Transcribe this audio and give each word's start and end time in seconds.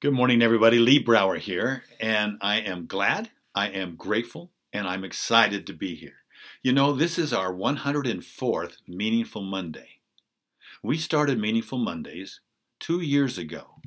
Good 0.00 0.12
morning, 0.12 0.42
everybody. 0.42 0.78
Lee 0.78 1.00
Brower 1.00 1.38
here, 1.38 1.82
and 1.98 2.38
I 2.40 2.60
am 2.60 2.86
glad, 2.86 3.30
I 3.52 3.70
am 3.70 3.96
grateful, 3.96 4.52
and 4.72 4.86
I'm 4.86 5.02
excited 5.02 5.66
to 5.66 5.72
be 5.72 5.96
here. 5.96 6.18
You 6.62 6.72
know, 6.72 6.92
this 6.92 7.18
is 7.18 7.32
our 7.32 7.52
104th 7.52 8.76
Meaningful 8.86 9.42
Monday. 9.42 9.98
We 10.84 10.98
started 10.98 11.40
Meaningful 11.40 11.78
Mondays 11.78 12.38
two 12.78 13.00
years 13.00 13.38
ago 13.38 13.80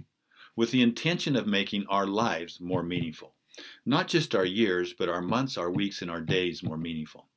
with 0.54 0.71
the 0.71 0.82
intention 0.82 1.38
of 1.38 1.47
making 1.47 1.86
our 1.88 2.05
lives 2.05 2.59
more 2.59 2.84
meaningful. 2.84 3.36
Not 3.86 4.09
just 4.09 4.36
our 4.36 4.43
years, 4.43 4.93
but 4.93 5.07
our 5.07 5.21
months, 5.21 5.57
our 5.57 5.71
weeks, 5.71 6.02
and 6.02 6.12
our 6.12 6.20
days 6.20 6.62
more 6.62 6.78
meaningful. 6.78 7.30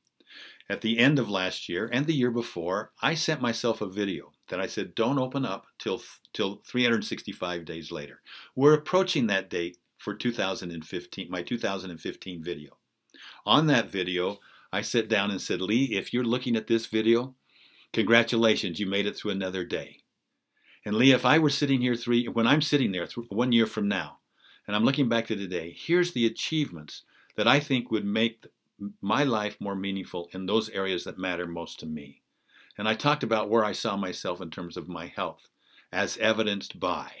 At 0.67 0.81
the 0.81 0.99
end 0.99 1.17
of 1.17 1.29
last 1.29 1.69
year 1.69 1.89
and 1.93 2.05
the 2.05 2.13
year 2.13 2.29
before, 2.29 2.91
I 3.01 3.15
sent 3.15 3.39
myself 3.39 3.79
a 3.79 3.87
video 3.87 4.33
that 4.49 4.61
I 4.61 4.67
said 4.67 4.95
don't 4.95 5.19
open 5.19 5.45
up 5.45 5.67
till 5.79 6.01
till 6.33 6.61
365 6.65 7.65
days 7.65 7.91
later. 7.91 8.21
We're 8.55 8.73
approaching 8.73 9.27
that 9.27 9.49
date 9.49 9.77
for 9.97 10.13
2015, 10.13 11.29
my 11.29 11.41
2015 11.41 12.43
video. 12.43 12.77
On 13.45 13.67
that 13.67 13.89
video, 13.89 14.39
I 14.71 14.81
sat 14.81 15.07
down 15.07 15.31
and 15.31 15.41
said, 15.41 15.61
"Lee, 15.61 15.95
if 15.95 16.13
you're 16.13 16.23
looking 16.23 16.55
at 16.55 16.67
this 16.67 16.85
video, 16.85 17.35
congratulations, 17.93 18.79
you 18.79 18.85
made 18.85 19.05
it 19.05 19.15
through 19.15 19.31
another 19.31 19.63
day." 19.63 20.01
And 20.85 20.95
Lee, 20.95 21.11
if 21.11 21.25
I 21.25 21.39
were 21.39 21.49
sitting 21.49 21.81
here 21.81 21.95
three 21.95 22.27
when 22.27 22.45
I'm 22.45 22.61
sitting 22.61 22.91
there 22.91 23.07
one 23.29 23.51
year 23.51 23.65
from 23.65 23.87
now, 23.87 24.19
and 24.67 24.75
I'm 24.75 24.83
looking 24.83 25.09
back 25.09 25.27
to 25.27 25.35
today, 25.35 25.75
here's 25.77 26.11
the 26.11 26.25
achievements 26.25 27.03
that 27.35 27.47
I 27.47 27.59
think 27.59 27.91
would 27.91 28.05
make 28.05 28.45
my 29.01 29.23
life 29.23 29.59
more 29.59 29.75
meaningful 29.75 30.29
in 30.33 30.45
those 30.45 30.69
areas 30.69 31.03
that 31.05 31.17
matter 31.17 31.47
most 31.47 31.79
to 31.79 31.85
me. 31.85 32.21
And 32.77 32.87
I 32.87 32.93
talked 32.93 33.23
about 33.23 33.49
where 33.49 33.63
I 33.63 33.71
saw 33.71 33.95
myself 33.95 34.41
in 34.41 34.49
terms 34.49 34.77
of 34.77 34.89
my 34.89 35.07
health, 35.07 35.47
as 35.91 36.17
evidenced 36.17 36.79
by. 36.79 37.11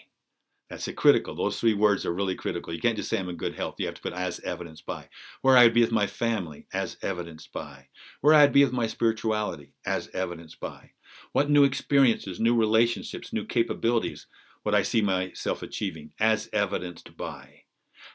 That's 0.69 0.87
a 0.87 0.93
critical. 0.93 1.35
Those 1.35 1.59
three 1.59 1.75
words 1.75 2.05
are 2.05 2.13
really 2.13 2.33
critical. 2.35 2.73
You 2.73 2.81
can't 2.81 2.97
just 2.97 3.09
say 3.09 3.19
I'm 3.19 3.29
in 3.29 3.37
good 3.37 3.55
health. 3.55 3.75
You 3.77 3.85
have 3.85 3.95
to 3.95 4.01
put 4.01 4.13
as 4.13 4.39
evidenced 4.39 4.85
by. 4.85 5.07
Where 5.41 5.55
I'd 5.55 5.75
be 5.75 5.81
with 5.81 5.91
my 5.91 6.07
family, 6.07 6.65
as 6.73 6.97
evidenced 7.03 7.53
by. 7.53 7.87
Where 8.21 8.33
I'd 8.33 8.51
be 8.51 8.63
with 8.63 8.73
my 8.73 8.87
spirituality, 8.87 9.73
as 9.85 10.09
evidenced 10.13 10.59
by. 10.59 10.91
What 11.33 11.51
new 11.51 11.65
experiences, 11.65 12.39
new 12.39 12.55
relationships, 12.55 13.31
new 13.31 13.45
capabilities 13.45 14.25
would 14.63 14.73
I 14.73 14.81
see 14.81 15.03
myself 15.03 15.61
achieving, 15.61 16.11
as 16.19 16.49
evidenced 16.51 17.15
by. 17.15 17.64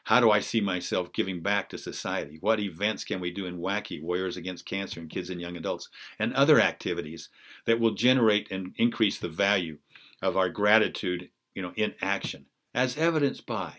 How 0.03 0.19
do 0.19 0.31
I 0.31 0.39
see 0.39 0.61
myself 0.61 1.13
giving 1.13 1.41
back 1.41 1.69
to 1.69 1.77
society? 1.77 2.37
What 2.41 2.59
events 2.59 3.03
can 3.03 3.19
we 3.19 3.31
do 3.31 3.45
in 3.45 3.59
Wacky, 3.59 4.01
Warriors 4.01 4.37
Against 4.37 4.65
Cancer, 4.65 4.99
and 4.99 5.09
Kids 5.09 5.29
and 5.29 5.39
Young 5.39 5.57
Adults, 5.57 5.89
and 6.19 6.33
other 6.33 6.59
activities 6.59 7.29
that 7.65 7.79
will 7.79 7.93
generate 7.93 8.51
and 8.51 8.73
increase 8.77 9.19
the 9.19 9.29
value 9.29 9.77
of 10.21 10.37
our 10.37 10.49
gratitude, 10.49 11.29
you 11.53 11.61
know, 11.61 11.73
in 11.75 11.93
action, 12.01 12.47
as 12.73 12.97
evidenced 12.97 13.45
by. 13.45 13.73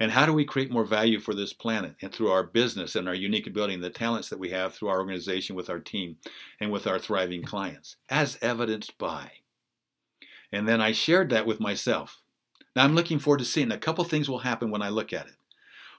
And 0.00 0.10
how 0.10 0.26
do 0.26 0.32
we 0.32 0.44
create 0.44 0.72
more 0.72 0.84
value 0.84 1.20
for 1.20 1.34
this 1.34 1.52
planet 1.52 1.94
and 2.02 2.12
through 2.12 2.30
our 2.30 2.42
business 2.42 2.96
and 2.96 3.06
our 3.06 3.14
unique 3.14 3.46
ability 3.46 3.74
and 3.74 3.84
the 3.84 3.90
talents 3.90 4.28
that 4.30 4.40
we 4.40 4.50
have 4.50 4.74
through 4.74 4.88
our 4.88 4.98
organization 4.98 5.54
with 5.54 5.70
our 5.70 5.78
team 5.78 6.16
and 6.58 6.72
with 6.72 6.86
our 6.86 6.98
thriving 6.98 7.42
clients, 7.42 7.96
as 8.08 8.36
evidenced 8.42 8.98
by. 8.98 9.30
And 10.50 10.66
then 10.66 10.80
I 10.80 10.92
shared 10.92 11.30
that 11.30 11.46
with 11.46 11.60
myself. 11.60 12.23
Now 12.74 12.84
I'm 12.84 12.94
looking 12.94 13.18
forward 13.18 13.38
to 13.38 13.44
seeing 13.44 13.72
a 13.72 13.78
couple 13.78 14.04
things 14.04 14.28
will 14.28 14.40
happen 14.40 14.70
when 14.70 14.82
I 14.82 14.88
look 14.88 15.12
at 15.12 15.26
it. 15.26 15.36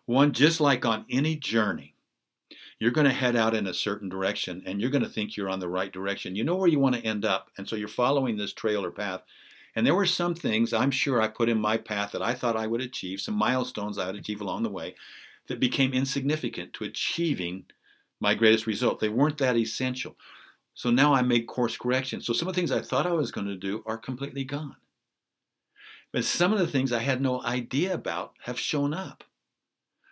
One, 0.06 0.34
just 0.34 0.59
like 0.59 0.86
on 0.86 1.06
any 1.09 1.36
journey, 1.36 1.95
you're 2.80 2.92
going 2.92 3.08
to 3.08 3.14
head 3.14 3.36
out 3.36 3.56
in 3.56 3.68
a 3.68 3.73
certain 3.73 4.09
direction 4.09 4.62
and 4.66 4.80
you're 4.80 4.90
going 4.90 5.03
to 5.03 5.09
think 5.09 5.36
you're 5.36 5.50
on 5.50 5.59
the 5.59 5.70
right 5.70 5.92
direction. 5.92 6.36
You 6.36 6.44
know 6.44 6.56
where 6.56 6.68
you 6.68 6.80
want 6.80 6.96
to 6.96 7.06
end 7.06 7.26
up, 7.26 7.50
and 7.58 7.68
so 7.68 7.76
you're 7.76 7.88
following 7.88 8.38
this 8.38 8.53
trail 8.53 8.84
or 8.84 8.92
path. 8.92 9.23
And 9.76 9.86
there 9.86 9.96
were 9.96 10.06
some 10.06 10.36
things 10.36 10.73
I'm 10.73 10.92
sure 10.92 11.22
I 11.22 11.28
put 11.28 11.50
in 11.50 11.59
my 11.59 11.78
path 11.78 12.12
that 12.12 12.22
I 12.22 12.34
thought 12.34 12.56
I 12.56 12.68
would 12.68 12.81
achieve, 12.81 13.20
some 13.20 13.36
milestones 13.36 13.98
I 13.98 14.08
would 14.08 14.16
achieve 14.16 14.42
along 14.42 14.64
the 14.64 14.70
way 14.70 14.96
that 15.48 15.59
became 15.59 15.94
insignificant 15.94 16.73
to 16.73 16.86
achieving 16.86 17.66
my 18.20 18.36
greatest 18.36 18.68
result. 18.68 19.00
They 19.00 19.09
weren't 19.09 19.38
that 19.40 19.58
essential. 19.58 20.16
So 20.74 20.91
now 20.91 21.14
I 21.14 21.22
made 21.22 21.47
course 21.47 21.78
corrections. 21.78 22.25
So 22.25 22.34
some 22.34 22.47
of 22.47 22.56
the 22.56 22.59
things 22.59 22.72
I 22.72 22.81
thought 22.81 23.08
I 23.08 23.12
was 23.12 23.31
going 23.31 23.47
to 23.47 23.56
do 23.56 23.84
are 23.85 23.97
completely 23.97 24.44
gone. 24.44 24.75
But 26.16 26.24
some 26.24 26.53
of 26.53 26.59
the 26.59 26.68
things 26.68 26.94
I 26.94 27.00
had 27.00 27.22
no 27.22 27.44
idea 27.44 27.94
about 27.94 28.36
have 28.44 28.58
shown 28.58 28.94
up. 28.94 29.26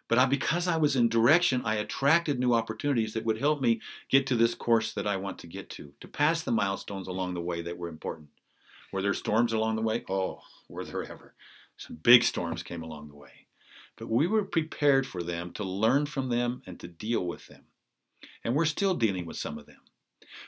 But 0.09 0.17
I, 0.17 0.25
because 0.25 0.67
I 0.67 0.75
was 0.75 0.97
in 0.97 1.07
direction, 1.07 1.61
I 1.63 1.75
attracted 1.75 2.37
new 2.37 2.53
opportunities 2.53 3.13
that 3.13 3.23
would 3.23 3.37
help 3.37 3.61
me 3.61 3.79
get 4.09 4.27
to 4.27 4.35
this 4.35 4.53
course 4.53 4.91
that 4.95 5.07
I 5.07 5.15
want 5.15 5.39
to 5.39 5.47
get 5.47 5.69
to, 5.69 5.93
to 6.01 6.07
pass 6.09 6.41
the 6.41 6.51
milestones 6.51 7.07
along 7.07 7.35
the 7.35 7.39
way 7.39 7.61
that 7.61 7.77
were 7.77 7.87
important. 7.87 8.27
Were 8.91 9.01
there 9.01 9.13
storms 9.13 9.53
along 9.53 9.77
the 9.77 9.81
way? 9.81 10.03
Oh, 10.09 10.41
were 10.67 10.83
there 10.83 11.09
ever? 11.09 11.35
Some 11.77 11.95
big 11.95 12.25
storms 12.25 12.63
came 12.63 12.83
along 12.83 13.07
the 13.07 13.15
way. 13.15 13.47
But 13.95 14.09
we 14.09 14.27
were 14.27 14.43
prepared 14.43 15.07
for 15.07 15.23
them, 15.23 15.53
to 15.53 15.63
learn 15.63 16.05
from 16.05 16.27
them, 16.27 16.63
and 16.65 16.77
to 16.81 16.87
deal 16.89 17.25
with 17.25 17.47
them. 17.47 17.63
And 18.43 18.55
we're 18.55 18.65
still 18.65 18.93
dealing 18.93 19.25
with 19.25 19.37
some 19.37 19.57
of 19.57 19.67
them. 19.67 19.79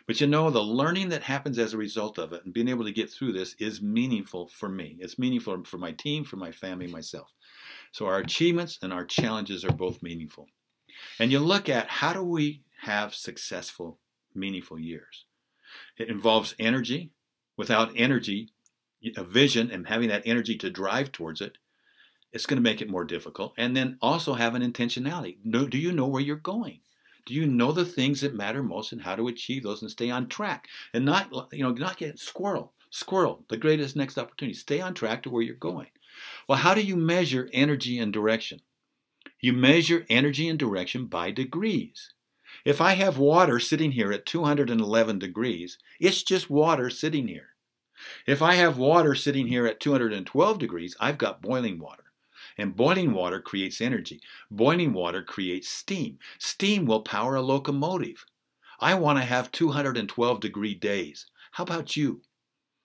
But 0.08 0.22
you 0.22 0.28
know, 0.28 0.50
the 0.50 0.62
learning 0.62 1.10
that 1.10 1.24
happens 1.24 1.58
as 1.58 1.74
a 1.74 1.78
result 1.78 2.18
of 2.18 2.34
it 2.34 2.46
and 2.46 2.54
being 2.54 2.68
able 2.68 2.86
to 2.86 2.92
get 2.92 3.10
through 3.10 3.34
this 3.34 3.56
is 3.60 3.82
meaningful 3.82 4.48
for 4.48 4.70
me. 4.70 4.98
It's 5.00 5.20
meaningful 5.20 5.64
for 5.64 5.78
my 5.78 5.92
team, 5.92 6.24
for 6.24 6.38
my 6.38 6.52
family, 6.52 6.86
mm-hmm. 6.86 6.96
myself. 6.96 7.32
So 7.92 8.06
our 8.06 8.20
achievements 8.20 8.80
and 8.82 8.92
our 8.92 9.06
challenges 9.06 9.64
are 9.64 9.72
both 9.72 10.04
meaningful. 10.04 10.48
And 11.20 11.32
you 11.32 11.40
look 11.40 11.70
at 11.70 11.88
how 11.88 12.14
do 12.14 12.24
we 12.24 12.62
have 12.82 13.16
successful, 13.16 14.00
meaningful 14.34 14.80
years? 14.80 15.26
It 15.98 16.10
involves 16.10 16.56
energy. 16.60 17.12
Without 17.58 17.92
energy, 17.96 18.50
a 19.16 19.24
vision, 19.24 19.72
and 19.72 19.88
having 19.88 20.10
that 20.10 20.24
energy 20.26 20.58
to 20.58 20.70
drive 20.70 21.14
towards 21.14 21.40
it, 21.40 21.58
it's 22.34 22.46
going 22.46 22.58
to 22.58 22.70
make 22.70 22.82
it 22.82 22.90
more 22.90 23.06
difficult. 23.06 23.54
And 23.58 23.76
then 23.76 23.98
also 24.02 24.34
have 24.34 24.56
an 24.56 24.62
intentionality. 24.62 25.38
Do 25.50 25.78
you 25.78 25.94
know 25.94 26.08
where 26.08 26.22
you're 26.22 26.36
going? 26.36 26.82
Do 27.26 27.34
you 27.34 27.48
know 27.48 27.72
the 27.72 27.86
things 27.86 28.22
that 28.22 28.36
matter 28.36 28.62
most 28.62 28.92
and 28.92 29.02
how 29.02 29.16
to 29.16 29.28
achieve 29.28 29.64
those 29.64 29.82
and 29.82 29.90
stay 29.90 30.10
on 30.10 30.28
track 30.28 30.68
and 30.94 31.04
not, 31.04 31.32
you 31.52 31.64
know, 31.64 31.72
not 31.72 31.98
get 31.98 32.20
squirrel, 32.20 32.74
squirrel, 32.92 33.44
the 33.50 33.58
greatest 33.58 33.96
next 33.96 34.18
opportunity. 34.18 34.56
Stay 34.56 34.80
on 34.80 34.94
track 34.94 35.24
to 35.24 35.30
where 35.30 35.42
you're 35.42 35.56
going. 35.56 35.88
Well, 36.48 36.60
how 36.60 36.74
do 36.74 36.82
you 36.82 36.96
measure 36.96 37.50
energy 37.52 38.00
and 38.00 38.14
direction? 38.14 38.62
You 39.42 39.54
measure 39.54 40.06
energy 40.10 40.48
and 40.48 40.58
direction 40.58 41.08
by 41.08 41.32
degrees. 41.32 42.14
If 42.64 42.80
I 42.80 42.94
have 42.94 43.18
water 43.18 43.60
sitting 43.60 43.92
here 43.92 44.12
at 44.12 44.26
211 44.26 45.20
degrees, 45.20 45.78
it's 46.00 46.24
just 46.24 46.50
water 46.50 46.90
sitting 46.90 47.28
here. 47.28 47.50
If 48.26 48.42
I 48.42 48.56
have 48.56 48.78
water 48.78 49.14
sitting 49.14 49.48
here 49.48 49.68
at 49.68 49.80
212 49.80 50.60
degrees, 50.60 50.96
I've 51.00 51.18
got 51.18 51.42
boiling 51.42 51.80
water. 51.80 52.05
And 52.58 52.76
boiling 52.76 53.14
water 53.14 53.42
creates 53.42 53.82
energy. 53.82 54.22
Boiling 54.50 54.94
water 54.94 55.22
creates 55.22 55.68
steam. 55.68 56.20
Steam 56.40 56.86
will 56.86 57.02
power 57.02 57.36
a 57.36 57.42
locomotive. 57.42 58.26
I 58.80 58.96
want 58.96 59.20
to 59.20 59.26
have 59.26 59.52
212 59.52 60.40
degree 60.40 60.76
days. 60.76 61.26
How 61.52 61.64
about 61.64 61.96
you? 61.96 62.22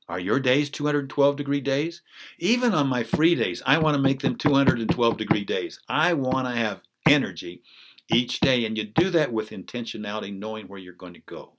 Are 0.09 0.19
your 0.19 0.41
days 0.41 0.71
212 0.71 1.37
degree 1.37 1.61
days? 1.61 2.03
Even 2.39 2.75
on 2.75 2.89
my 2.89 3.05
free 3.05 3.35
days, 3.37 3.63
I 3.65 3.79
want 3.79 3.95
to 3.95 4.03
make 4.03 4.21
them 4.21 4.37
212 4.37 5.17
degree 5.17 5.45
days. 5.45 5.79
I 5.89 6.15
want 6.15 6.49
to 6.49 6.53
have 6.53 6.83
energy 7.09 7.63
each 8.13 8.41
day. 8.41 8.65
And 8.65 8.77
you 8.77 8.85
do 8.85 9.11
that 9.11 9.33
with 9.33 9.51
intentionality, 9.51 10.37
knowing 10.37 10.67
where 10.67 10.81
you're 10.81 10.95
going 10.95 11.15
to 11.15 11.21
go 11.21 11.53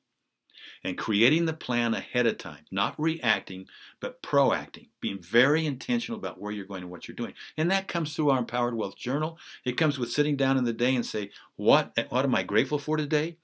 and 0.84 0.98
creating 0.98 1.46
the 1.46 1.54
plan 1.54 1.94
ahead 1.94 2.28
of 2.28 2.38
time, 2.38 2.66
not 2.72 3.00
reacting, 3.00 3.68
but 4.00 4.22
proacting, 4.22 4.90
being 5.00 5.22
very 5.22 5.66
intentional 5.66 6.20
about 6.20 6.40
where 6.40 6.52
you're 6.52 6.66
going 6.66 6.84
and 6.84 6.92
what 6.92 7.08
you're 7.08 7.16
doing. 7.16 7.34
And 7.58 7.70
that 7.72 7.88
comes 7.88 8.16
through 8.16 8.30
our 8.30 8.40
Empowered 8.40 8.76
Wealth 8.76 8.98
Journal. 8.98 9.38
It 9.66 9.78
comes 9.78 10.00
with 10.00 10.12
sitting 10.12 10.36
down 10.36 10.58
in 10.58 10.64
the 10.64 10.74
day 10.74 10.96
and 10.96 11.06
say, 11.06 11.32
what, 11.56 11.98
what 12.10 12.26
am 12.26 12.36
I 12.36 12.44
grateful 12.44 12.80
for 12.80 12.98
today? 12.98 13.38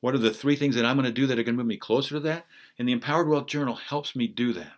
What 0.00 0.14
are 0.14 0.18
the 0.18 0.32
three 0.32 0.56
things 0.56 0.74
that 0.76 0.84
I'm 0.84 0.96
going 0.96 1.06
to 1.06 1.12
do 1.12 1.26
that 1.26 1.38
are 1.38 1.42
going 1.42 1.56
to 1.56 1.58
move 1.58 1.66
me 1.66 1.76
closer 1.76 2.14
to 2.14 2.20
that? 2.20 2.46
And 2.78 2.88
the 2.88 2.92
Empowered 2.92 3.28
Wealth 3.28 3.46
Journal 3.46 3.74
helps 3.74 4.16
me 4.16 4.26
do 4.26 4.52
that. 4.54 4.72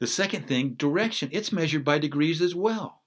The 0.00 0.06
second 0.06 0.46
thing, 0.46 0.74
direction, 0.74 1.28
it's 1.32 1.52
measured 1.52 1.84
by 1.84 1.98
degrees 1.98 2.40
as 2.40 2.54
well. 2.54 2.97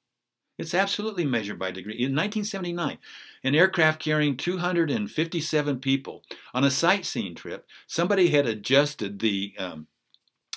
It's 0.61 0.75
absolutely 0.75 1.25
measured 1.25 1.57
by 1.57 1.71
degree. 1.71 1.93
In 1.93 2.15
1979, 2.15 2.99
an 3.43 3.55
aircraft 3.55 3.99
carrying 3.99 4.37
257 4.37 5.79
people 5.79 6.23
on 6.53 6.63
a 6.63 6.69
sightseeing 6.71 7.33
trip, 7.33 7.65
somebody 7.87 8.29
had 8.29 8.45
adjusted 8.45 9.19
the 9.19 9.53
um, 9.57 9.87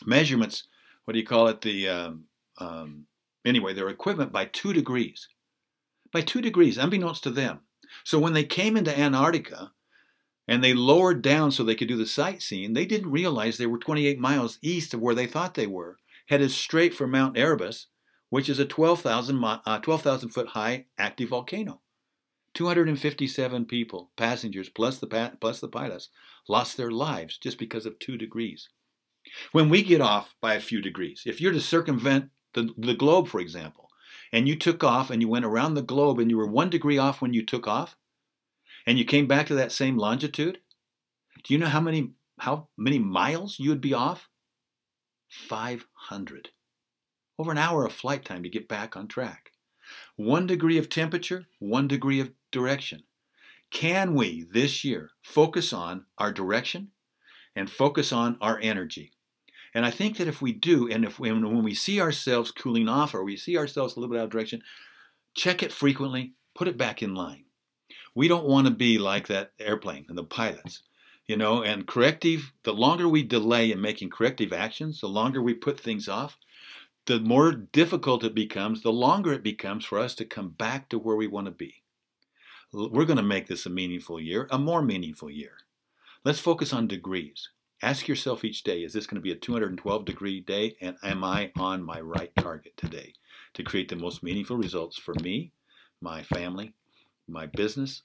measurements, 0.04 0.64
what 1.04 1.14
do 1.14 1.18
you 1.18 1.26
call 1.26 1.48
it, 1.48 1.62
the, 1.62 1.88
um, 1.88 2.24
um, 2.58 3.06
anyway, 3.46 3.72
their 3.72 3.88
equipment 3.88 4.30
by 4.30 4.44
two 4.44 4.74
degrees. 4.74 5.28
By 6.12 6.20
two 6.20 6.42
degrees, 6.42 6.76
unbeknownst 6.76 7.22
to 7.24 7.30
them. 7.30 7.60
So 8.04 8.18
when 8.18 8.34
they 8.34 8.44
came 8.44 8.76
into 8.76 8.96
Antarctica 8.96 9.72
and 10.46 10.62
they 10.62 10.74
lowered 10.74 11.22
down 11.22 11.50
so 11.50 11.64
they 11.64 11.74
could 11.74 11.88
do 11.88 11.96
the 11.96 12.06
sightseeing, 12.06 12.74
they 12.74 12.84
didn't 12.84 13.10
realize 13.10 13.56
they 13.56 13.66
were 13.66 13.78
28 13.78 14.18
miles 14.18 14.58
east 14.60 14.92
of 14.92 15.00
where 15.00 15.14
they 15.14 15.26
thought 15.26 15.54
they 15.54 15.66
were, 15.66 15.96
headed 16.26 16.50
straight 16.50 16.94
for 16.94 17.06
Mount 17.06 17.38
Erebus 17.38 17.86
which 18.34 18.48
is 18.48 18.58
a 18.58 18.64
12,000 18.64 19.44
uh, 19.44 19.78
12, 19.78 20.32
foot 20.32 20.48
high 20.48 20.86
active 20.98 21.28
volcano. 21.28 21.80
257 22.54 23.64
people, 23.64 24.10
passengers 24.16 24.68
plus 24.68 24.98
the 24.98 25.36
plus 25.40 25.60
the 25.60 25.68
pilots, 25.68 26.08
lost 26.48 26.76
their 26.76 26.90
lives 26.90 27.38
just 27.38 27.60
because 27.60 27.86
of 27.86 27.96
two 28.00 28.18
degrees. 28.18 28.68
When 29.52 29.68
we 29.68 29.84
get 29.84 30.00
off 30.00 30.34
by 30.40 30.54
a 30.54 30.60
few 30.60 30.82
degrees, 30.82 31.22
if 31.26 31.40
you're 31.40 31.52
to 31.52 31.60
circumvent 31.60 32.30
the, 32.54 32.74
the 32.76 32.94
globe, 32.94 33.28
for 33.28 33.38
example, 33.38 33.88
and 34.32 34.48
you 34.48 34.56
took 34.56 34.82
off 34.82 35.10
and 35.10 35.22
you 35.22 35.28
went 35.28 35.44
around 35.44 35.74
the 35.74 35.82
globe 35.82 36.18
and 36.18 36.28
you 36.28 36.36
were 36.36 36.48
one 36.48 36.70
degree 36.70 36.98
off 36.98 37.22
when 37.22 37.34
you 37.34 37.46
took 37.46 37.68
off, 37.68 37.94
and 38.84 38.98
you 38.98 39.04
came 39.04 39.28
back 39.28 39.46
to 39.46 39.54
that 39.54 39.70
same 39.70 39.96
longitude, 39.96 40.58
do 41.44 41.54
you 41.54 41.60
know 41.60 41.68
how 41.68 41.80
many 41.80 42.10
how 42.40 42.66
many 42.76 42.98
miles 42.98 43.60
you 43.60 43.70
would 43.70 43.80
be 43.80 43.94
off? 43.94 44.28
500. 45.28 46.48
Over 47.38 47.50
an 47.50 47.58
hour 47.58 47.84
of 47.84 47.92
flight 47.92 48.24
time 48.24 48.42
to 48.44 48.48
get 48.48 48.68
back 48.68 48.96
on 48.96 49.08
track. 49.08 49.50
One 50.16 50.46
degree 50.46 50.78
of 50.78 50.88
temperature, 50.88 51.46
one 51.58 51.88
degree 51.88 52.20
of 52.20 52.30
direction. 52.52 53.02
Can 53.70 54.14
we 54.14 54.46
this 54.52 54.84
year 54.84 55.10
focus 55.22 55.72
on 55.72 56.06
our 56.16 56.32
direction 56.32 56.92
and 57.56 57.68
focus 57.68 58.12
on 58.12 58.38
our 58.40 58.58
energy? 58.62 59.12
And 59.74 59.84
I 59.84 59.90
think 59.90 60.18
that 60.18 60.28
if 60.28 60.40
we 60.40 60.52
do, 60.52 60.88
and 60.88 61.04
if 61.04 61.18
we, 61.18 61.32
when 61.32 61.64
we 61.64 61.74
see 61.74 62.00
ourselves 62.00 62.52
cooling 62.52 62.88
off 62.88 63.14
or 63.14 63.24
we 63.24 63.36
see 63.36 63.58
ourselves 63.58 63.96
a 63.96 64.00
little 64.00 64.14
bit 64.14 64.20
out 64.20 64.26
of 64.26 64.30
direction, 64.30 64.62
check 65.34 65.64
it 65.64 65.72
frequently, 65.72 66.34
put 66.54 66.68
it 66.68 66.78
back 66.78 67.02
in 67.02 67.16
line. 67.16 67.44
We 68.14 68.28
don't 68.28 68.46
want 68.46 68.68
to 68.68 68.72
be 68.72 68.98
like 68.98 69.26
that 69.26 69.52
airplane 69.58 70.06
and 70.08 70.16
the 70.16 70.22
pilots, 70.22 70.82
you 71.26 71.36
know, 71.36 71.64
and 71.64 71.88
corrective, 71.88 72.52
the 72.62 72.72
longer 72.72 73.08
we 73.08 73.24
delay 73.24 73.72
in 73.72 73.80
making 73.80 74.10
corrective 74.10 74.52
actions, 74.52 75.00
the 75.00 75.08
longer 75.08 75.42
we 75.42 75.54
put 75.54 75.80
things 75.80 76.08
off, 76.08 76.38
the 77.06 77.20
more 77.20 77.52
difficult 77.52 78.24
it 78.24 78.34
becomes, 78.34 78.82
the 78.82 78.92
longer 78.92 79.32
it 79.32 79.42
becomes 79.42 79.84
for 79.84 79.98
us 79.98 80.14
to 80.16 80.24
come 80.24 80.50
back 80.50 80.88
to 80.88 80.98
where 80.98 81.16
we 81.16 81.26
want 81.26 81.46
to 81.46 81.50
be. 81.50 81.82
We're 82.72 83.04
going 83.04 83.18
to 83.18 83.22
make 83.22 83.46
this 83.46 83.66
a 83.66 83.70
meaningful 83.70 84.20
year, 84.20 84.48
a 84.50 84.58
more 84.58 84.82
meaningful 84.82 85.30
year. 85.30 85.58
Let's 86.24 86.40
focus 86.40 86.72
on 86.72 86.88
degrees. 86.88 87.50
Ask 87.82 88.08
yourself 88.08 88.44
each 88.44 88.64
day, 88.64 88.82
is 88.82 88.94
this 88.94 89.06
going 89.06 89.16
to 89.16 89.22
be 89.22 89.32
a 89.32 89.36
212 89.36 90.04
degree 90.04 90.40
day? 90.40 90.76
And 90.80 90.96
am 91.02 91.22
I 91.22 91.52
on 91.56 91.82
my 91.82 92.00
right 92.00 92.32
target 92.36 92.76
today 92.76 93.12
to 93.54 93.62
create 93.62 93.88
the 93.88 93.96
most 93.96 94.22
meaningful 94.22 94.56
results 94.56 94.96
for 94.96 95.14
me, 95.22 95.52
my 96.00 96.22
family, 96.22 96.74
my 97.28 97.46
business, 97.46 98.02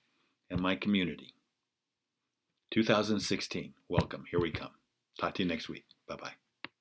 and 0.50 0.60
my 0.60 0.76
community? 0.76 1.34
2016, 2.72 3.74
welcome. 3.88 4.26
Here 4.30 4.40
we 4.40 4.52
come. 4.52 4.72
Talk 5.20 5.34
to 5.36 5.44
you 5.44 5.50
next 5.50 5.70
week. 5.70 5.86
Bye 6.08 6.18
bye. 6.18 6.39